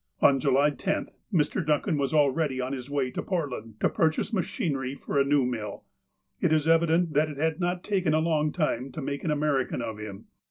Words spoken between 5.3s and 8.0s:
mill. It is evident that it had not